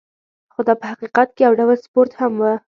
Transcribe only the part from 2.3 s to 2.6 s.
و.